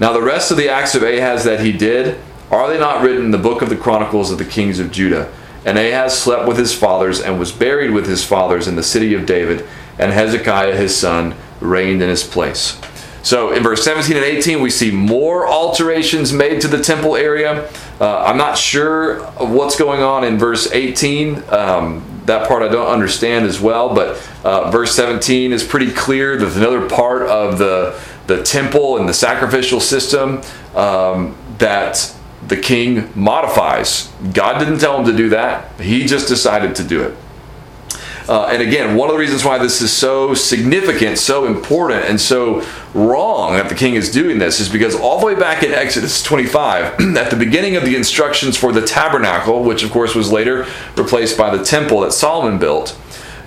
Now, 0.00 0.14
the 0.14 0.22
rest 0.22 0.50
of 0.50 0.56
the 0.56 0.70
acts 0.70 0.94
of 0.94 1.02
Ahaz 1.02 1.44
that 1.44 1.60
he 1.60 1.72
did, 1.72 2.18
are 2.50 2.68
they 2.70 2.78
not 2.78 3.02
written 3.02 3.26
in 3.26 3.30
the 3.32 3.38
book 3.38 3.60
of 3.60 3.68
the 3.68 3.76
Chronicles 3.76 4.32
of 4.32 4.38
the 4.38 4.46
kings 4.46 4.78
of 4.78 4.90
Judah? 4.90 5.30
And 5.66 5.76
Ahaz 5.76 6.18
slept 6.18 6.48
with 6.48 6.56
his 6.56 6.74
fathers 6.74 7.20
and 7.20 7.38
was 7.38 7.52
buried 7.52 7.90
with 7.90 8.06
his 8.06 8.24
fathers 8.24 8.66
in 8.66 8.76
the 8.76 8.82
city 8.82 9.12
of 9.12 9.26
David, 9.26 9.68
and 9.98 10.10
Hezekiah 10.10 10.74
his 10.74 10.96
son 10.96 11.34
reigned 11.60 12.00
in 12.00 12.08
his 12.08 12.24
place. 12.24 12.80
So 13.22 13.52
in 13.52 13.62
verse 13.62 13.84
17 13.84 14.16
and 14.16 14.24
18, 14.24 14.62
we 14.62 14.70
see 14.70 14.90
more 14.90 15.46
alterations 15.46 16.32
made 16.32 16.62
to 16.62 16.68
the 16.68 16.82
temple 16.82 17.14
area. 17.14 17.70
Uh, 18.00 18.24
I'm 18.24 18.38
not 18.38 18.56
sure 18.56 19.22
what's 19.32 19.78
going 19.78 20.00
on 20.00 20.24
in 20.24 20.38
verse 20.38 20.72
18. 20.72 21.44
Um, 21.50 22.22
that 22.24 22.48
part 22.48 22.62
I 22.62 22.68
don't 22.68 22.86
understand 22.86 23.44
as 23.44 23.60
well, 23.60 23.94
but 23.94 24.26
uh, 24.44 24.70
verse 24.70 24.94
17 24.94 25.52
is 25.52 25.62
pretty 25.62 25.90
clear. 25.90 26.38
There's 26.38 26.56
another 26.56 26.88
part 26.88 27.22
of 27.22 27.58
the 27.58 28.00
the 28.30 28.42
temple 28.42 28.96
and 28.96 29.08
the 29.08 29.14
sacrificial 29.14 29.80
system 29.80 30.40
um, 30.74 31.36
that 31.58 32.14
the 32.46 32.56
king 32.56 33.10
modifies. 33.14 34.10
God 34.32 34.58
didn't 34.58 34.78
tell 34.78 34.98
him 34.98 35.06
to 35.06 35.16
do 35.16 35.28
that, 35.30 35.80
he 35.80 36.06
just 36.06 36.28
decided 36.28 36.74
to 36.76 36.84
do 36.84 37.02
it. 37.02 37.16
Uh, 38.28 38.46
and 38.46 38.62
again, 38.62 38.96
one 38.96 39.08
of 39.08 39.14
the 39.14 39.18
reasons 39.18 39.44
why 39.44 39.58
this 39.58 39.82
is 39.82 39.92
so 39.92 40.34
significant, 40.34 41.18
so 41.18 41.46
important, 41.46 42.04
and 42.04 42.20
so 42.20 42.64
wrong 42.94 43.54
that 43.54 43.68
the 43.68 43.74
king 43.74 43.94
is 43.94 44.08
doing 44.12 44.38
this 44.38 44.60
is 44.60 44.68
because 44.68 44.94
all 44.94 45.18
the 45.18 45.26
way 45.26 45.34
back 45.34 45.64
in 45.64 45.72
Exodus 45.72 46.22
25, 46.22 47.00
at 47.16 47.30
the 47.30 47.36
beginning 47.36 47.74
of 47.74 47.84
the 47.84 47.96
instructions 47.96 48.56
for 48.56 48.70
the 48.70 48.82
tabernacle, 48.86 49.64
which 49.64 49.82
of 49.82 49.90
course 49.90 50.14
was 50.14 50.30
later 50.30 50.64
replaced 50.96 51.36
by 51.36 51.54
the 51.54 51.64
temple 51.64 52.00
that 52.02 52.12
Solomon 52.12 52.60
built, 52.60 52.96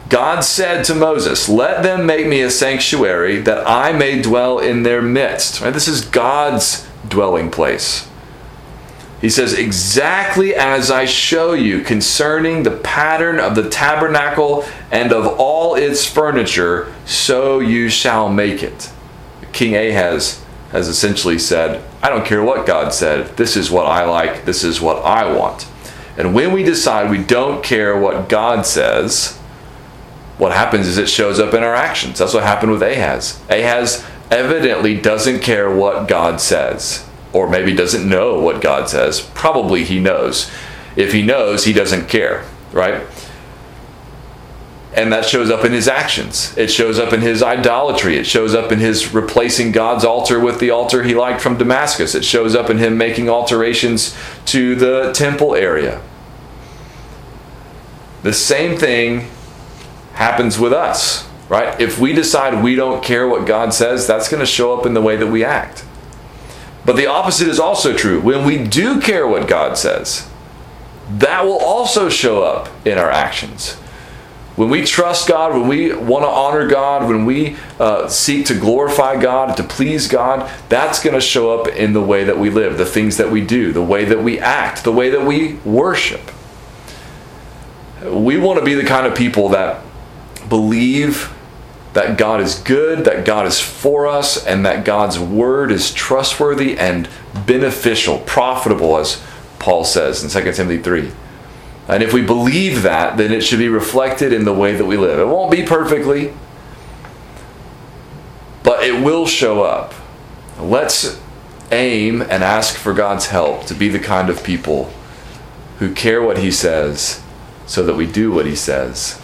God 0.09 0.41
said 0.41 0.83
to 0.85 0.95
Moses, 0.95 1.49
Let 1.49 1.83
them 1.83 2.05
make 2.05 2.27
me 2.27 2.41
a 2.41 2.51
sanctuary 2.51 3.39
that 3.41 3.67
I 3.67 3.93
may 3.93 4.21
dwell 4.21 4.59
in 4.59 4.83
their 4.83 5.01
midst. 5.01 5.61
Right? 5.61 5.73
This 5.73 5.87
is 5.87 6.05
God's 6.05 6.87
dwelling 7.07 7.49
place. 7.49 8.07
He 9.21 9.29
says, 9.29 9.53
Exactly 9.53 10.53
as 10.53 10.91
I 10.91 11.05
show 11.05 11.53
you 11.53 11.81
concerning 11.81 12.63
the 12.63 12.77
pattern 12.77 13.39
of 13.39 13.55
the 13.55 13.69
tabernacle 13.69 14.65
and 14.91 15.13
of 15.13 15.25
all 15.39 15.75
its 15.75 16.05
furniture, 16.05 16.93
so 17.05 17.59
you 17.59 17.87
shall 17.89 18.27
make 18.27 18.61
it. 18.61 18.91
King 19.53 19.75
Ahaz 19.75 20.43
has 20.71 20.87
essentially 20.87 21.39
said, 21.39 21.83
I 22.01 22.09
don't 22.09 22.25
care 22.25 22.43
what 22.43 22.65
God 22.65 22.93
said. 22.93 23.37
This 23.37 23.55
is 23.55 23.71
what 23.71 23.85
I 23.85 24.05
like. 24.05 24.43
This 24.43 24.63
is 24.63 24.81
what 24.81 24.97
I 25.05 25.31
want. 25.31 25.67
And 26.17 26.33
when 26.35 26.51
we 26.51 26.63
decide 26.63 27.09
we 27.09 27.23
don't 27.23 27.63
care 27.63 27.97
what 27.97 28.27
God 28.27 28.65
says, 28.65 29.39
what 30.37 30.51
happens 30.51 30.87
is 30.87 30.97
it 30.97 31.09
shows 31.09 31.39
up 31.39 31.53
in 31.53 31.63
our 31.63 31.75
actions. 31.75 32.19
That's 32.19 32.33
what 32.33 32.43
happened 32.43 32.71
with 32.71 32.81
Ahaz. 32.81 33.39
Ahaz 33.49 34.05
evidently 34.31 34.99
doesn't 34.99 35.41
care 35.41 35.73
what 35.73 36.07
God 36.07 36.41
says, 36.41 37.07
or 37.31 37.47
maybe 37.47 37.73
doesn't 37.73 38.07
know 38.07 38.39
what 38.39 38.61
God 38.61 38.89
says. 38.89 39.21
Probably 39.33 39.83
he 39.83 39.99
knows. 39.99 40.51
If 40.95 41.13
he 41.13 41.21
knows, 41.21 41.65
he 41.65 41.73
doesn't 41.73 42.07
care, 42.07 42.45
right? 42.71 43.05
And 44.95 45.11
that 45.11 45.25
shows 45.25 45.49
up 45.49 45.65
in 45.65 45.71
his 45.71 45.87
actions. 45.87 46.55
It 46.55 46.69
shows 46.69 46.99
up 46.99 47.13
in 47.13 47.21
his 47.21 47.41
idolatry. 47.41 48.17
It 48.17 48.25
shows 48.25 48.53
up 48.53 48.71
in 48.71 48.79
his 48.79 49.11
replacing 49.13 49.71
God's 49.71 50.05
altar 50.05 50.39
with 50.39 50.59
the 50.59 50.69
altar 50.69 51.01
he 51.01 51.15
liked 51.15 51.41
from 51.41 51.57
Damascus. 51.57 52.13
It 52.13 52.23
shows 52.23 52.55
up 52.55 52.69
in 52.69 52.77
him 52.77 52.95
making 52.95 53.27
alterations 53.27 54.15
to 54.45 54.75
the 54.75 55.11
temple 55.13 55.55
area. 55.55 55.99
The 58.21 58.33
same 58.33 58.77
thing 58.77 59.29
happens 60.13 60.59
with 60.59 60.73
us, 60.73 61.27
right? 61.49 61.79
If 61.79 61.99
we 61.99 62.13
decide 62.13 62.63
we 62.63 62.75
don't 62.75 63.03
care 63.03 63.27
what 63.27 63.45
God 63.45 63.73
says, 63.73 64.07
that's 64.07 64.29
going 64.29 64.39
to 64.39 64.45
show 64.45 64.77
up 64.77 64.85
in 64.85 64.93
the 64.93 65.01
way 65.01 65.15
that 65.15 65.27
we 65.27 65.43
act. 65.43 65.85
But 66.85 66.95
the 66.95 67.07
opposite 67.07 67.47
is 67.47 67.59
also 67.59 67.95
true. 67.95 68.21
When 68.21 68.45
we 68.45 68.63
do 68.63 68.99
care 68.99 69.27
what 69.27 69.47
God 69.47 69.77
says, 69.77 70.29
that 71.09 71.45
will 71.45 71.59
also 71.59 72.09
show 72.09 72.43
up 72.43 72.69
in 72.85 72.97
our 72.97 73.09
actions. 73.09 73.77
When 74.55 74.69
we 74.69 74.85
trust 74.85 75.27
God, 75.27 75.53
when 75.53 75.67
we 75.67 75.95
want 75.95 76.25
to 76.25 76.29
honor 76.29 76.67
God, 76.67 77.09
when 77.09 77.25
we 77.25 77.55
uh, 77.79 78.07
seek 78.07 78.45
to 78.47 78.53
glorify 78.53 79.19
God, 79.19 79.57
to 79.57 79.63
please 79.63 80.07
God, 80.07 80.51
that's 80.69 81.01
going 81.01 81.15
to 81.15 81.21
show 81.21 81.59
up 81.59 81.67
in 81.67 81.93
the 81.93 82.01
way 82.01 82.23
that 82.25 82.37
we 82.37 82.51
live, 82.51 82.77
the 82.77 82.85
things 82.85 83.17
that 83.17 83.31
we 83.31 83.41
do, 83.41 83.71
the 83.71 83.81
way 83.81 84.05
that 84.05 84.21
we 84.21 84.39
act, 84.39 84.83
the 84.83 84.91
way 84.91 85.09
that 85.09 85.25
we 85.25 85.55
worship. 85.65 86.21
We 88.05 88.37
want 88.37 88.59
to 88.59 88.65
be 88.65 88.75
the 88.75 88.83
kind 88.83 89.07
of 89.07 89.17
people 89.17 89.49
that 89.49 89.81
believe 90.49 91.33
that 91.93 92.17
God 92.17 92.41
is 92.41 92.55
good, 92.55 93.05
that 93.05 93.23
God 93.23 93.45
is 93.45 93.59
for 93.59 94.07
us, 94.07 94.43
and 94.45 94.65
that 94.65 94.83
God's 94.83 95.19
word 95.19 95.71
is 95.71 95.93
trustworthy 95.93 96.77
and 96.77 97.07
beneficial, 97.45 98.19
profitable, 98.19 98.97
as 98.97 99.21
Paul 99.59 99.83
says 99.83 100.23
in 100.23 100.29
2 100.29 100.51
Timothy 100.53 100.81
3. 100.81 101.11
And 101.87 102.01
if 102.01 102.13
we 102.13 102.21
believe 102.21 102.81
that, 102.83 103.17
then 103.17 103.31
it 103.31 103.41
should 103.41 103.59
be 103.59 103.69
reflected 103.69 104.33
in 104.33 104.45
the 104.45 104.53
way 104.53 104.75
that 104.75 104.85
we 104.85 104.97
live. 104.97 105.19
It 105.19 105.27
won't 105.27 105.51
be 105.51 105.63
perfectly, 105.63 106.33
but 108.63 108.83
it 108.83 109.03
will 109.03 109.27
show 109.27 109.63
up. 109.63 109.93
Let's 110.57 111.19
aim 111.71 112.21
and 112.21 112.43
ask 112.43 112.75
for 112.75 112.93
God's 112.93 113.27
help 113.27 113.65
to 113.65 113.73
be 113.73 113.89
the 113.89 113.99
kind 113.99 114.29
of 114.29 114.43
people 114.43 114.91
who 115.79 115.93
care 115.93 116.21
what 116.21 116.37
He 116.37 116.51
says 116.51 117.21
so 117.65 117.83
that 117.83 117.95
we 117.95 118.05
do 118.05 118.31
what 118.31 118.45
He 118.45 118.55
says, 118.55 119.21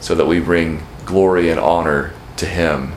so 0.00 0.14
that 0.14 0.26
we 0.26 0.40
bring 0.40 0.82
glory 1.04 1.50
and 1.50 1.60
honor 1.60 2.12
to 2.36 2.46
Him, 2.46 2.92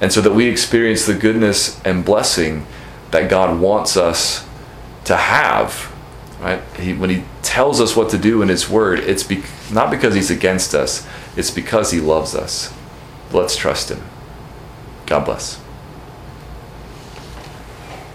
and 0.00 0.12
so 0.12 0.20
that 0.20 0.32
we 0.32 0.46
experience 0.46 1.06
the 1.06 1.14
goodness 1.14 1.80
and 1.84 2.04
blessing 2.04 2.66
that 3.10 3.30
God 3.30 3.60
wants 3.60 3.96
us 3.96 4.46
to 5.04 5.16
have 5.16 5.94
Right? 6.44 6.60
He, 6.78 6.92
when 6.92 7.08
he 7.08 7.24
tells 7.40 7.80
us 7.80 7.96
what 7.96 8.10
to 8.10 8.18
do 8.18 8.42
in 8.42 8.50
his 8.50 8.68
word, 8.68 8.98
it's 8.98 9.22
be, 9.22 9.42
not 9.72 9.90
because 9.90 10.14
he's 10.14 10.30
against 10.30 10.74
us, 10.74 11.06
it's 11.36 11.50
because 11.50 11.90
he 11.90 12.00
loves 12.00 12.34
us. 12.34 12.70
Let's 13.32 13.56
trust 13.56 13.90
him. 13.90 14.02
God 15.06 15.24
bless. 15.24 15.58